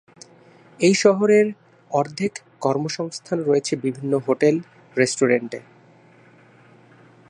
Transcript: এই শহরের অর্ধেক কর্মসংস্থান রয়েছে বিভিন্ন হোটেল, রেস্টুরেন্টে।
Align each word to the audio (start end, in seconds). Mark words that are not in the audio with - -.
এই 0.79 0.95
শহরের 0.95 1.47
অর্ধেক 1.91 2.33
কর্মসংস্থান 2.61 3.37
রয়েছে 3.39 3.73
বিভিন্ন 3.75 4.13
হোটেল, 4.27 4.55
রেস্টুরেন্টে। 4.97 5.59